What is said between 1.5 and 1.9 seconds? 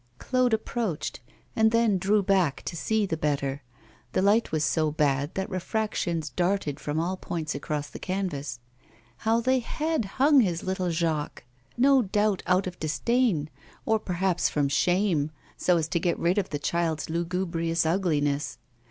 and